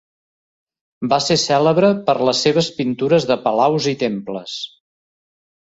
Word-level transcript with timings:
Va 1.11 1.19
ser 1.25 1.37
cèlebre 1.41 1.91
per 2.09 2.17
les 2.29 2.41
seves 2.47 2.71
pintures 2.79 3.31
de 3.33 3.41
palaus 3.47 3.89
i 3.93 3.97
temples. 4.09 4.61